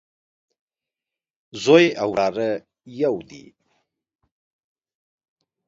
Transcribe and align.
زوی 1.63 1.85
او 2.01 2.09
وراره 2.15 2.49
يودي 2.99 3.45